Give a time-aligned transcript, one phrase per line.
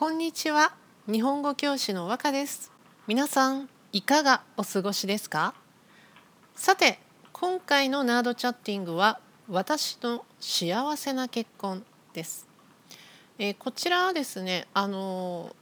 [0.00, 0.72] こんにちは。
[1.12, 2.72] 日本語教師の和歌です。
[3.06, 5.52] 皆さんいかがお過ごしですか？
[6.54, 6.98] さて
[7.34, 11.84] 今回のナードチャッティングは私の幸せな結婚
[12.14, 12.48] です、
[13.38, 15.54] えー、こちらはですねあの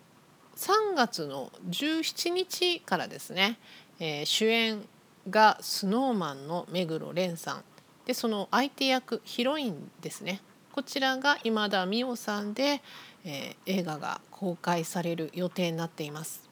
[0.54, 3.58] 3月の17日からですね、
[3.98, 4.84] えー、主演
[5.28, 7.64] がスノーマンの目黒蓮さん。
[8.06, 10.40] でその相手役ヒロインですね。
[10.70, 12.82] こちらが今田美桜さんで、
[13.24, 16.48] えー、映画が公開される予定になっています。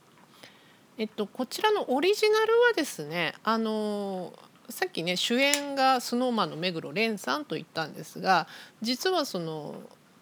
[0.99, 4.33] えっと、こちらのオリジナルはですねあの
[4.71, 8.49] さっきね主演が snowman の目黒蓮さんと言ったんですが
[8.81, 9.75] 実はその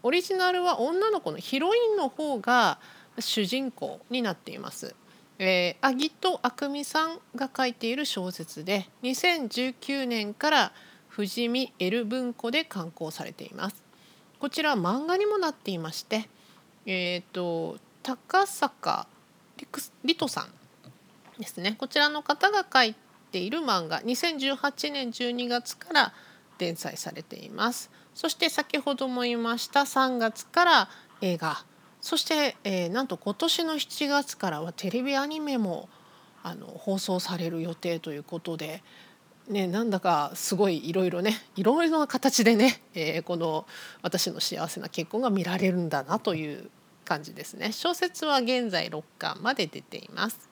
[0.02, 2.78] オリジナルは女の子のヒロインの方が
[3.18, 4.94] 主人公になっています。
[5.38, 10.72] えー、アギト・アクミさんが書いている小説で2019年から
[11.14, 13.82] 富士見 L 文庫で刊行されています。
[14.40, 16.28] こちら漫画にもなっていまして、
[16.86, 19.06] えーと、高坂
[20.04, 21.76] リトさんですね。
[21.78, 22.94] こちらの方が書い
[23.30, 24.00] ている漫画。
[24.02, 26.12] 2018年12月から
[26.58, 27.90] 連載されています。
[28.14, 30.88] そして先ほども言いました3月から
[31.20, 31.64] 映画。
[32.00, 35.88] そして、えー、なんと今年の7月からはテレビアニメも
[36.42, 38.82] あの放送される予定ということで
[39.48, 43.66] ね、なんだかすごいいろいろねいろいろな形でね、えー、この
[44.00, 46.70] 私の幸せな結婚が見られるんだなという
[47.04, 47.72] 感じですね。
[47.72, 50.48] 小説は現在6巻まで出ています。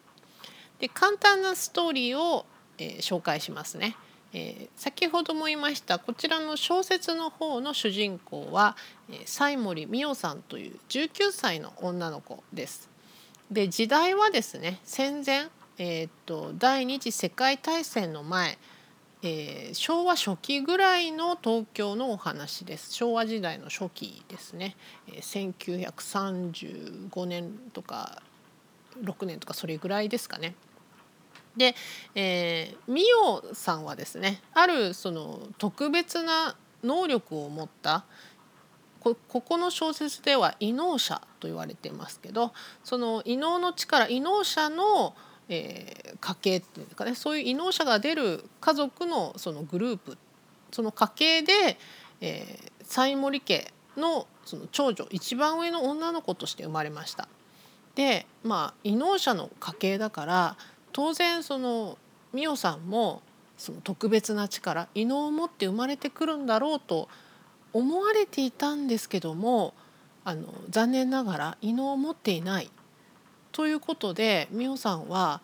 [0.79, 2.45] で簡単なストーリーを、
[2.77, 3.97] えー、紹介しますね、
[4.33, 8.77] えー、先ほども言いましたこちらの小説の方の主人公は、
[9.09, 12.91] えー、西森美桜さんという19歳の女の子です。
[13.51, 15.48] で時代はですね戦前、
[15.79, 18.59] えーと、と第二次世界大戦の前
[19.25, 24.75] えー、昭和初期ぐらいの東京のお話です昭和時代の初期ですね、
[25.09, 28.20] えー、1935年とか
[29.01, 30.55] 6年とかそれぐらいですかね。
[31.56, 31.75] で、
[32.14, 38.05] えー、ミオさんはですねあるその特別な能力を持った
[39.01, 42.52] ここの小説では異能者と言われてますけど
[42.85, 50.17] その異能の力異能者の力えー、家系っていうかねそういう異能者が出る家族のそのグループ
[50.70, 51.53] その家系で、
[52.20, 57.29] えー、西森家のその長女一番上の女の子として生まれました。
[57.95, 60.57] でまあ異能者の家系だから
[60.92, 61.98] 当然その
[62.33, 63.23] 美桜さんも
[63.59, 67.09] その特別な力異能を持って生まれてくるんだろうと
[67.73, 69.74] 思われていたんですけども
[70.24, 72.70] あの残念ながら異能を持っていない
[73.52, 75.40] ということで美桜さんは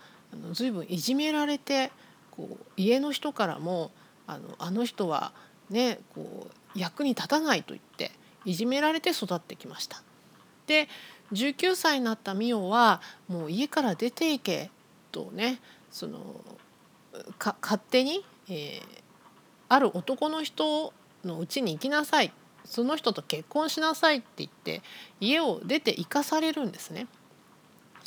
[0.53, 1.91] 随分いじめられて
[2.31, 3.91] こう家の人からも
[4.27, 5.33] あのあの人は
[5.71, 8.13] ねこう役に立たないと言って
[8.45, 10.03] いじめられて育ってきました。
[10.67, 10.89] で
[11.33, 14.71] 19歳になった美桜はもう家から出ていけ
[15.13, 15.61] とね
[15.91, 16.41] その
[17.39, 18.81] か勝手に、えー、
[19.69, 20.93] ある男の人
[21.25, 22.33] のうちに行きなさい
[22.65, 24.83] その人と結婚しなさいって言って
[25.21, 27.07] 家を出て行かされるんですね。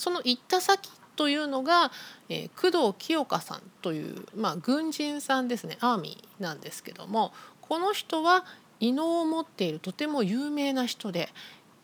[0.01, 1.91] その行った先というのが、
[2.27, 5.77] えー、工藤清香さんという、まあ、軍人さんですね。
[5.79, 7.31] アーミーなんですけども
[7.61, 8.43] この人は
[8.79, 11.29] 異能を持っているとても有名な人で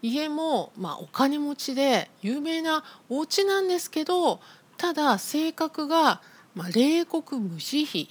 [0.01, 4.39] 家も、まあ、お金持ちで有名なお家なんですけど
[4.77, 6.19] ただ性格が、
[6.55, 8.07] まあ、冷酷無慈悲、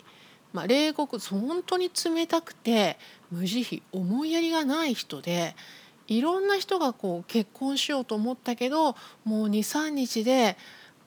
[0.53, 2.97] まあ、冷酷本当に冷たくて
[3.33, 5.57] 無慈悲思いやりがない人で
[6.09, 10.57] いろんな人がこう結婚しようと思ったけどもう23日で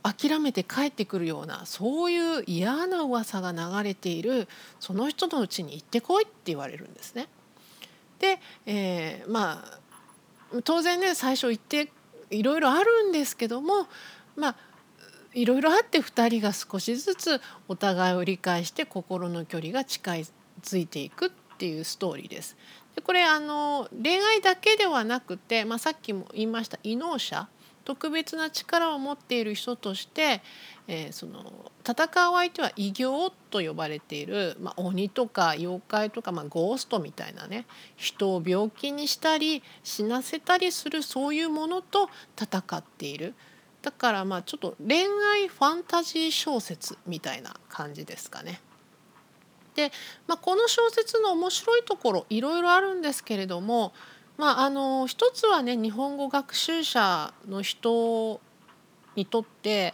[0.02, 4.48] 諦めて帰ってくるようなそういう嫌な噂が流れている
[4.80, 7.28] その人のうちに行ってこいって言われるんですね。
[8.20, 9.64] で、えー、ま
[10.54, 11.92] あ当然ね最初行って
[12.30, 13.88] いろいろあるんですけども
[14.36, 14.56] まあ
[15.34, 20.12] いろいろあって2人が少しずつお互いを理解して心の距離が近
[20.62, 22.58] づいていくっていうストーリーです。
[22.96, 27.48] でこれあの恋愛だけではなくて、まあ、さっきも言いました異能者
[27.86, 30.42] 特別な力を持っている人として、
[30.88, 33.06] えー、その戦う相手は異形
[33.50, 37.66] と呼ばれている、まあ、鬼とか妖怪とか、まあ、ゴーストみたいなね
[37.96, 42.10] 人を病気にしたり死なせたりするそういうものと
[42.40, 43.34] 戦っている。
[43.82, 48.62] だからまあちょっと恋愛ファンタジー小説みたいな感じですかね。
[49.80, 49.94] で、
[50.28, 53.94] まあ、この小説の面白いところいろいろあるんですけれども、
[54.38, 58.42] まあ、あの一つはね日本語学習者の人
[59.16, 59.94] にとって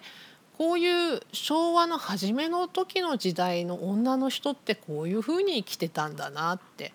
[0.57, 6.91] こういう昭和の初めの時の時代の女の人ってこういうふうに生きてたんだなって。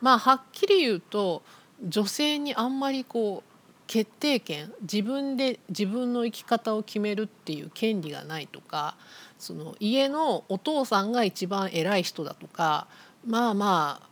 [0.00, 1.42] まあはっきり言うと
[1.86, 3.52] 女性にあんまりこう
[3.86, 8.96] 決定権自分で自分の生き方を決めるっていう権利がないとか
[9.42, 12.86] その家のお父さんが一番偉い人だとか
[13.26, 14.08] まあまあ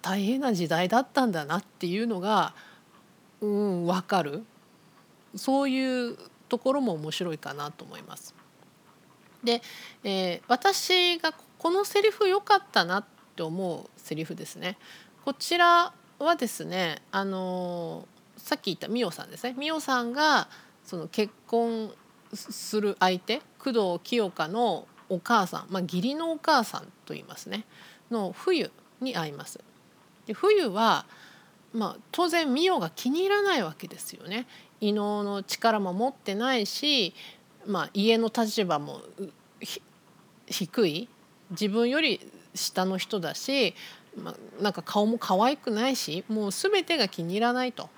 [0.00, 2.54] 大変な時代だったんだなっていうのが
[3.42, 4.42] うん分かる
[5.36, 6.16] そういう
[6.48, 8.34] ところも面白いかなと思います。
[9.44, 9.60] で、
[10.02, 13.04] えー、私がこのセリフ良かったなっ
[13.36, 14.78] て思うセリフですね。
[15.26, 20.48] こちらはですねあのー、さっき言った美桜さんですね美桜さんが
[20.86, 21.92] その結婚
[22.34, 27.64] する相手工藤清香のお母さん、まあ、義理のお母さんと言いますね
[28.10, 29.60] の冬に会います。
[30.26, 31.06] で冬は、
[31.72, 34.46] まあ、当然美桜が気に入らないわけですよね。
[34.80, 37.14] 異能の力も持ってないし、
[37.66, 39.02] まあ、家の立場も
[40.46, 41.08] 低い
[41.50, 42.20] 自分より
[42.54, 43.74] 下の人だし、
[44.16, 47.88] まあ、なんか顔も可愛くないしもう全てが気に入らないと。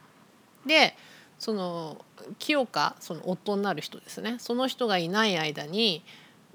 [0.67, 0.94] で
[1.43, 2.05] その
[2.39, 4.37] 清香その夫になる人ですね。
[4.39, 6.05] その人がいない間に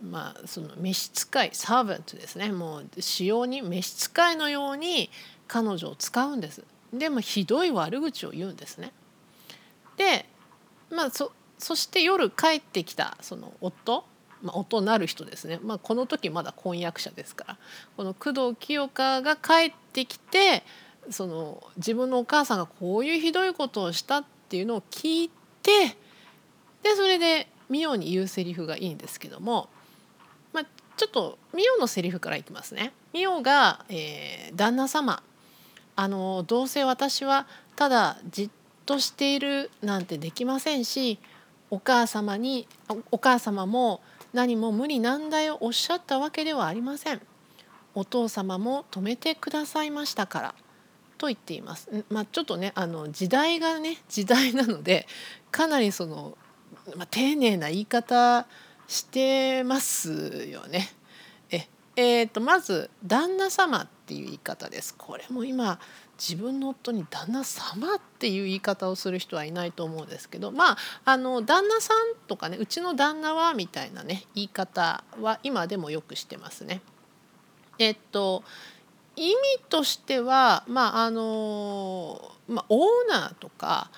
[0.01, 2.53] まあその召使いサーヴェントですね。
[2.53, 5.09] もう使用に召使いのように
[5.49, 6.63] 彼女を使うんです。
[6.93, 8.93] でもひどい悪口を言うんですね。
[9.97, 10.25] で
[10.89, 14.05] まあそそして夜帰ってきたその夫
[14.41, 17.57] まあ、音なる人ですね、まあ、この時まだ婚約者ですから。
[17.97, 20.63] この工藤清香が帰ってきて
[21.09, 25.97] その自分のお母さんがこういうひどいことをしたっていうのを聞いて
[26.83, 29.69] でそれでミオに言うセリフがいいんですけども、
[30.53, 30.65] まあ、
[30.95, 32.93] ちょっとミオのセリフからいきますね。
[33.13, 35.21] ミオが、えー、旦那様
[35.95, 38.49] あのどうせ私はただじっ
[38.85, 41.19] としているなんてできませんし
[41.69, 42.67] お母様に
[43.11, 44.01] お母様も
[44.33, 47.21] 何も無理難題をおっしゃったわけではありません。
[47.97, 50.55] お父様も止めてくださいましたから
[51.17, 52.05] と言っています。
[52.09, 55.07] まあ、ちょっとねあの時代がね時代なので
[55.51, 56.37] かなりその、
[56.95, 58.47] まあ、丁寧な言い方
[58.87, 60.89] してますよね。
[61.49, 64.95] ええーと、まず「旦那様」っていう言い方です。
[64.95, 65.79] これも今
[66.17, 76.81] 自分の夫に「旦那様」っていう言い方をする人はいないと思うんですけどまああの旦那さんとかねうちの旦那はみたいなね言い方は今でもよくしてますね。
[77.79, 78.43] えっと
[79.17, 79.35] 意味
[79.67, 83.89] としてはまああの、まあ、オーナーとか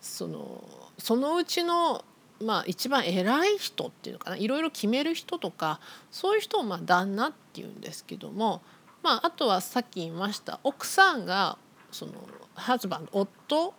[0.00, 0.64] その
[0.98, 2.04] そのうちの、
[2.42, 5.78] まあ、一番偉い人っていうのかないろいろ決める人とか
[6.10, 8.62] そういう人をまあ旦那っていうんですけども、
[9.02, 11.58] まあ、あとはさっき言いました奥さんが
[11.90, 12.12] その
[12.54, 13.74] ハズバン夫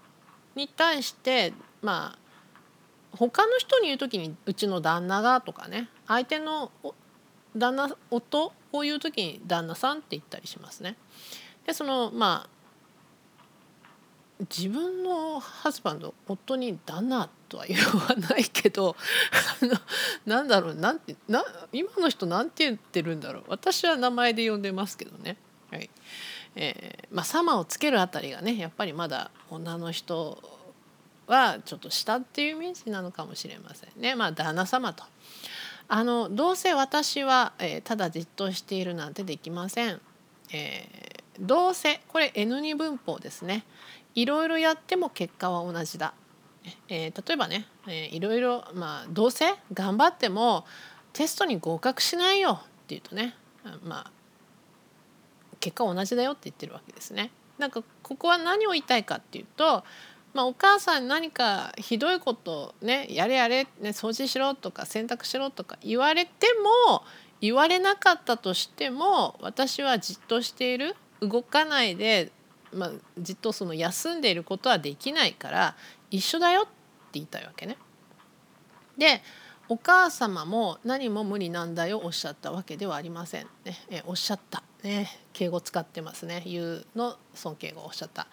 [0.55, 6.71] に対してまあ他の人に言う時にうちの旦那がとかね相手の
[7.55, 10.95] 旦那夫こういう時に旦那さんって言ったりしますね。
[11.67, 12.49] でそのまあ
[14.49, 18.95] 自分のハズバンド夫に旦那とは言わないけど
[19.61, 19.73] あの
[20.25, 25.37] なんだろうなんてな今の人なんて言ってるんだろう私は名前で呼んでますけどね。
[25.69, 25.89] はい
[26.55, 30.41] えーまあ、様をつけるあたりがねやっぱりまだ女の人
[31.27, 34.15] はちょっと下っていうイメージなのかもしれませんね。
[34.15, 35.03] まあ旦那様と
[35.95, 40.01] あのどうせ私は、えー、ただじっとしているなんてできません。
[40.51, 43.63] えー、どうせこれ N2 文法ですね。
[44.15, 46.15] いろいろやっても結果は同じだ。
[46.89, 50.65] えー、例えばね、えー、いろいろまあどうせ頑張っても
[51.13, 53.35] テストに合格しないよっていうとね
[53.83, 54.11] まあ
[55.59, 57.29] 結果同じだよって言ってるわけですね。
[57.59, 59.83] なんかここは何を言いたいかっていうと
[60.33, 66.47] まあ、お母さんに何かひどいことねやれやれ、ね、掃除しろとか洗濯しろとか言われて
[66.87, 67.03] も
[67.39, 72.31] 言われなかったとしても私はじっとしている動かないで、
[72.73, 75.75] まあ、じっとその休んでいることはできないから
[76.09, 76.71] 一緒だよって
[77.13, 77.77] 言いたいわけね。
[78.97, 79.21] で
[79.69, 83.47] お母様も何も無理難題をおっしゃったわけではありません。
[83.63, 88.27] ね、えおっしゃった、ね、敬語使ってますね言うの尊敬語おっしゃった。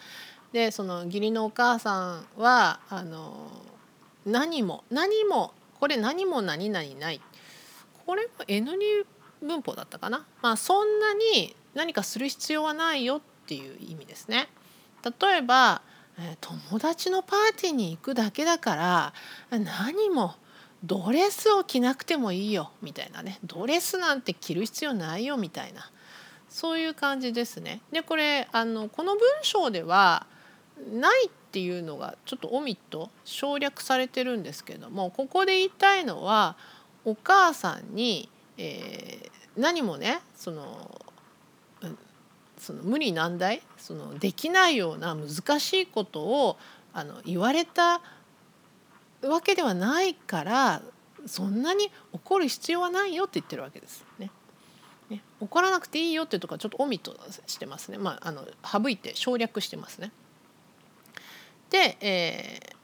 [0.52, 3.50] でその義理のお母さんはあの
[4.26, 7.20] 何も何もこれ何も何々ない
[8.06, 8.76] これも N 2
[9.42, 14.48] 文法だったかな、まあ、そんなに何かする必要はないよっていう意味ですね。
[15.02, 15.82] 例えば
[16.40, 19.14] 友達のパーティーに行くだけだから
[19.50, 20.34] 何も
[20.84, 25.90] ドレスを着なくてもいいよみたいなねドレスなんて着る必要ないよみたいな
[26.50, 27.80] そういう感じですね。
[27.92, 30.26] でこれあのこの文章では
[30.92, 36.56] ないっていうのがちょっとオミット省略されてるんですけどもここで言いたいのは
[37.04, 41.00] お母さんに、えー、何もねその
[42.58, 46.58] その無理難題そのできないような難しいことを
[46.92, 48.02] あの言われた
[49.22, 50.82] わけではないから
[51.26, 54.30] そんなに怒る必要はないよって言ってるわけですね。
[55.08, 60.12] ね怒らなくていいよっていうところはちょっとオミットしてますね、まあ、あの省いて省略してますね。
[61.70, 62.76] で、えー、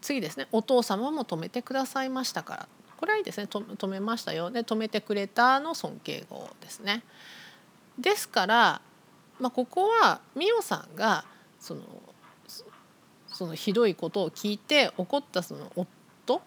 [0.00, 0.48] 次ですね。
[0.52, 2.68] お父様も止めてくださいましたから。
[2.96, 3.46] これはいいですね。
[3.46, 4.50] 止めましたよ。
[4.50, 7.02] で止めてくれたの尊敬語ですね。
[7.98, 8.80] ですから、
[9.38, 11.24] まあ、ここは美桜さんが
[11.60, 11.82] その
[13.26, 16.40] そのひどいことを聞いて怒ったその夫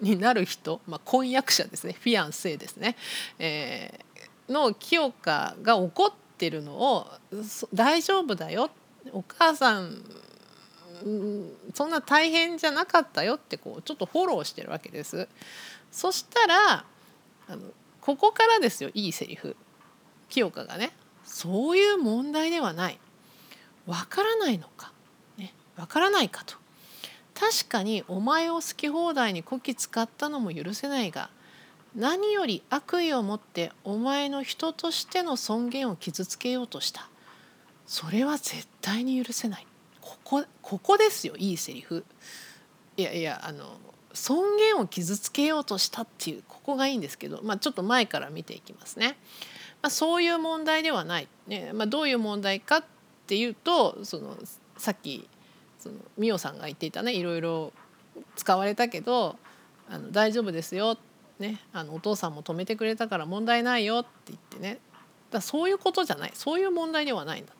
[0.00, 1.94] になる人、まあ、婚約者ですね。
[2.00, 2.96] フィアンセですね、
[3.38, 7.06] えー、の清香が怒ってるのを
[7.74, 8.70] 大丈夫だよ。
[9.12, 10.02] お母さん
[11.74, 15.28] そんな大変じゃなかったよってこうちょっとフォローしてるわけです。
[15.90, 16.84] そしたら
[17.48, 17.62] あの
[18.00, 19.56] ここからですよいいセリフ。
[20.28, 20.92] 清香がね
[21.24, 22.98] そういう問題ではない。
[23.86, 24.92] わからないのか。
[25.36, 25.54] ね。
[25.76, 26.56] わからないかと。
[27.34, 31.30] 確かにお前を好き放題にこき使ったのも許せないが
[31.94, 37.08] 何より悪意を持ってお前の人としての尊厳を傷つけようとした。
[37.86, 39.67] それは絶対に許せない。
[40.08, 42.04] ここここですよいいセリフ。
[42.96, 43.76] いやいやあの
[44.14, 49.18] 尊厳を傷つけようとしたっていうここがいいんですけど、まあ、ちょっと前から見ていきますね。
[49.82, 51.72] まあ、そういう問題ではない、ね。
[51.74, 52.84] まあ、どういう問題かっ
[53.26, 54.36] ていうとその
[54.78, 55.28] さっき
[55.78, 57.72] その美桜さんが言っていたねいろいろ
[58.34, 59.36] 使われたけど
[59.90, 60.96] あの大丈夫ですよ、
[61.38, 64.78] ね、あのお父さんも止めてくれたから問題ないよって言ってね。
[65.30, 66.30] だそういうことじゃない。
[66.34, 67.52] そういう問題ではないんだ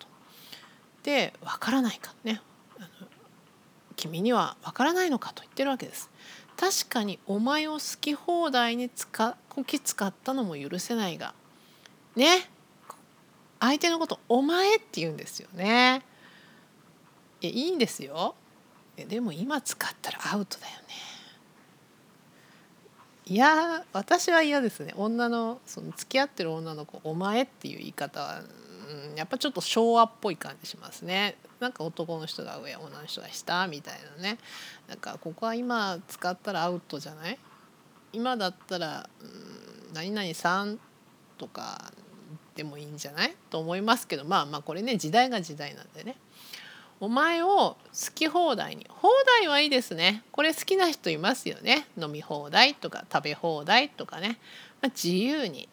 [1.08, 1.12] と。
[1.12, 2.40] で分からないかね
[3.96, 6.08] 君には分からないのかと言ってるわけです。
[6.56, 11.34] 確かにお前を好き放題に使こき使ったのも許せないが
[12.14, 12.48] ね
[13.60, 16.02] 相手のこと「お前」って言うんですよね。
[17.40, 18.34] いやいいんですよ。
[18.96, 20.78] でも今使ったらアウトだよね。
[23.26, 28.42] いや私は嫌ですね女のその付き合ってる女の子「お前」っていう言い方は、
[28.88, 31.36] うん、やっぱちょっと昭和っぽい感じしますね。
[31.60, 34.38] なんか男の人が上女の人が下みたいなね。
[34.88, 37.38] なんかここは今使ったらアウトじゃない？
[38.12, 40.78] 今だったら「うん、何々さん」
[41.36, 41.92] とか
[42.54, 43.36] でもいいんじゃない？
[43.50, 46.16] と思いますけどまあまあこれね時代が時代なんでね。
[47.00, 47.78] お前を好
[48.12, 50.24] き放題に放題はいいですね。
[50.32, 51.86] これ好きな人いますよね。
[51.96, 54.38] 飲み放題とか食べ放題とかね、
[54.80, 55.68] まあ、自由に、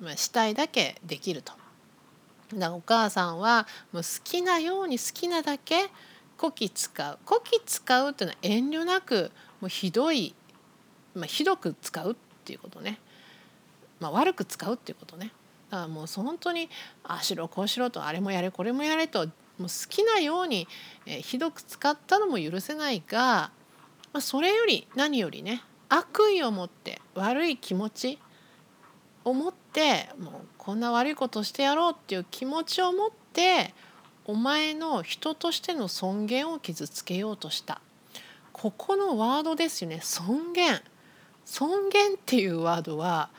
[0.00, 1.54] まあ、したいだけできると。
[2.54, 5.88] だお母さんはもう好きなように好きなだけ
[6.36, 7.18] こき使う。
[7.24, 9.30] こき使うっていうのは遠慮なく
[9.60, 10.34] もうひどい、
[11.14, 12.98] まあ、ひどく使うっていうことね、
[14.00, 15.32] まあ、悪く使うっていうことね。
[15.70, 16.68] だからもう本当に
[17.04, 20.66] ああしろこうしろとあれもやれこれもやれともう好きなように、
[21.04, 23.50] え、ひどく使ったのも許せないが、
[24.12, 28.18] まあ、それより何よりね悪意を持って悪い気持ち
[29.24, 33.74] を持ってもうこんな悪いことをしてやろうっていう気持ちを持って
[34.24, 37.80] お前の人としての尊厳を傷つけようとした。
[38.52, 40.00] ここのワードですよね。
[40.02, 40.80] 尊厳。
[41.44, 43.30] 尊厳っていうワードは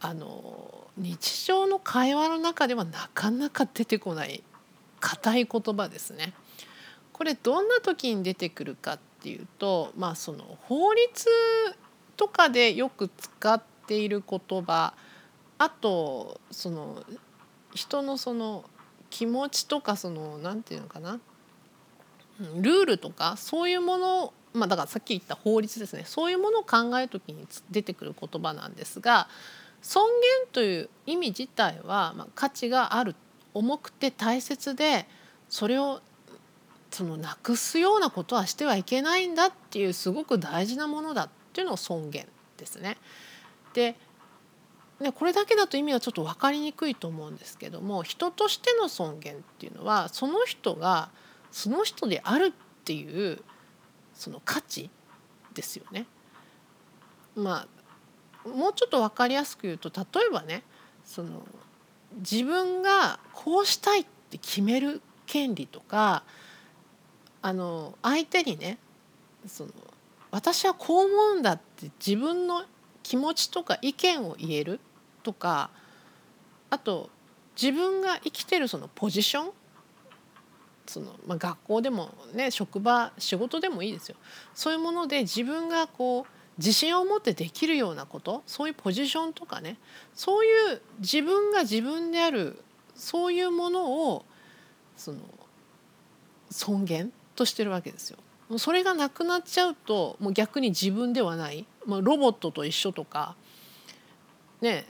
[0.00, 4.42] あの日常の会話の中ではなかなか出てこない
[5.00, 6.34] 硬い言葉ですね。
[7.12, 11.26] これどんな時に出てくるかっていうと、まあ、その法律
[12.16, 14.94] とかでよく使っている言葉
[15.58, 17.04] あとその
[17.74, 18.64] 人のその
[19.10, 21.20] 気持ちとかその何て言うのかな
[22.56, 29.28] ルールとかそういうものまあだからさっき言った法律ですねそういうものを考える時に出てくる言葉なんですが
[29.82, 30.06] 尊
[30.42, 33.14] 厳という意味自体は、まあ、価値がある
[33.54, 35.06] 重くて大切で
[35.48, 36.00] それを
[36.90, 42.96] そのなくすようなことはしてはいけないんだっていうすごく大事なものだっていうのを尊厳ですね。
[43.74, 43.96] で
[45.00, 51.10] ね、これだけだと意味はちょっと分かりにくいと思うんですけども人としての尊厳っていうのはその人が
[51.52, 52.52] その人であるっ
[52.84, 53.40] ていう
[54.14, 54.90] その価値
[55.54, 56.06] ですよね。
[57.36, 57.66] ま
[58.44, 60.62] あもうちょっと分かりやすく言うと例えばね
[61.04, 61.42] その
[62.16, 66.24] 自分がこうしたいって決める権利とか
[67.42, 68.78] あの相手にね
[69.46, 69.70] その
[70.30, 72.64] 私はこう思うんだって自分の
[73.02, 74.80] 気持ちとか意見を言える
[75.22, 75.70] とか
[76.70, 77.10] あと
[77.60, 79.50] 自分が生きてるそのポジション
[80.86, 84.16] その、まあ、学校でもね職場仕事でもいいですよ
[84.54, 89.76] そういうもので自分がこう自信を持ってできるようなことそういうポジションとかね
[90.14, 92.58] そういう自分が自分である
[92.94, 94.24] そういうものを
[94.96, 95.18] その
[96.50, 98.18] 尊厳としてるわけですよ。
[98.56, 103.36] それがなくなっちゃうともう逆に自分ではない、まあ、ロボットと一緒とか
[104.62, 104.86] ね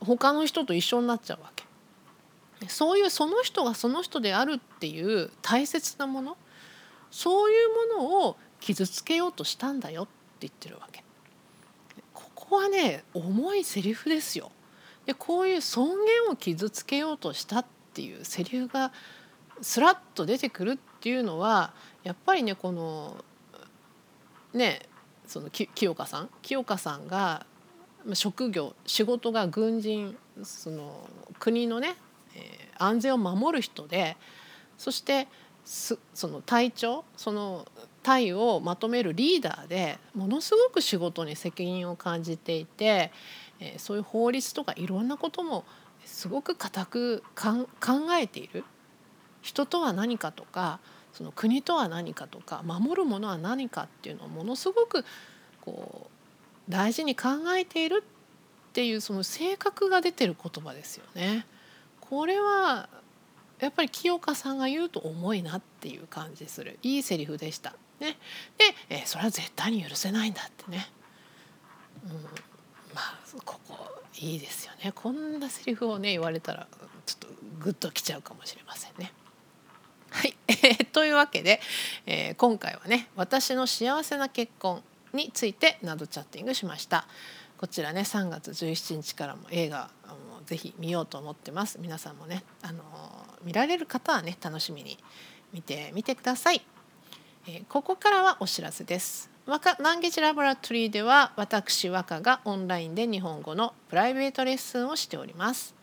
[0.00, 1.64] 他の人と一緒になっちゃうわけ。
[2.68, 6.36] そういうその人がその人であるっていう大切なもの
[7.10, 11.02] そういうものを傷つけようとしたんだよって言ってるわけ。
[12.12, 14.52] ここはね重いセリフですよ。
[15.06, 18.92] でこういう尊厳を傷つけようとしたっていうセリフが
[19.62, 21.72] スラッと出てくるっていうのは
[22.04, 23.24] やっぱりねこの
[24.52, 24.82] ね
[25.26, 26.30] その清香さん？
[26.42, 27.46] 清香さんが
[28.14, 31.96] 職業仕事が軍人その国のね、
[32.34, 34.16] えー、安全を守る人で
[34.78, 35.28] そして
[35.64, 37.66] その隊長その
[38.02, 43.12] 隊をまとめるリーダーでものすごく仕事に責任を感じていて、
[43.60, 45.64] えー、そういう法律とかいろんなことも
[46.04, 47.66] すごく固く考
[48.18, 48.64] えている。
[49.42, 50.80] 人とは何かとか
[51.12, 55.04] その国とは何かとか守るものは何かっていうのをものすごく
[55.60, 56.19] こう
[56.70, 61.46] 大事に考えているっていうその性格が出てる言葉ですよね。
[62.00, 62.88] これは
[63.58, 67.74] やっぱり清香さんが言うと重いなっていう感じするいいセリフでした。
[68.00, 68.16] ね、
[68.56, 70.88] で、えー、それは絶対に許せないんだってね。
[72.04, 72.12] うん、
[72.94, 73.76] まあここ
[74.18, 76.66] いいですよねこんなセリフをね言われたら
[77.04, 77.28] ちょっと
[77.60, 79.12] グッときちゃうかもしれませんね。
[80.10, 81.60] はい、え、 というわけで、
[82.06, 87.06] えー、今回はね私の幸せな結婚についてなどチャッティングしました。
[87.58, 91.78] こちらね3月17日からも映画もぜひ見ようと思ってます。
[91.80, 92.82] 皆さんもね、あの
[93.42, 94.98] 見られる方はね楽しみに
[95.52, 96.62] 見てみてください、
[97.46, 99.30] えー、ここからはお知らせです。
[99.46, 105.74] 若ランゲージラボラトリーでは私和歌がオンラインで日本語のプライベートレッスンをしております、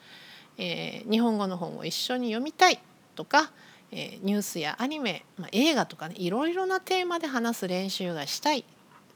[0.57, 2.79] えー、日本語の本を一緒に読みたい
[3.15, 3.51] とか
[3.91, 8.65] え、ニュースやアニメ、まあ、映画とかねいろいろなテーマで話す練習がしたい。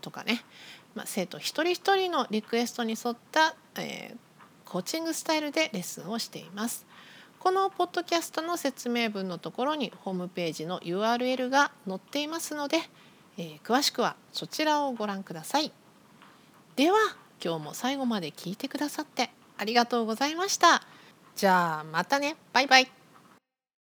[0.01, 0.43] とかね、
[0.95, 4.17] まあ、生徒一人一人のリクエストに沿った、えー、
[4.65, 6.85] コーチングスタイルでレッスンをしています。
[7.39, 12.77] このポッドキャストの説明文のところにホームページの URL が載っていますので、
[13.37, 15.71] えー、詳しくはそちらをご覧ください。
[16.75, 16.97] では
[17.43, 20.83] 今日も最後まで聞いてくださってありがとうございました。
[21.35, 23.00] じゃあまたねバイバイ。